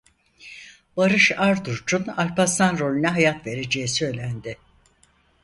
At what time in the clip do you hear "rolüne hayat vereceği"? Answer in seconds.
2.79-3.87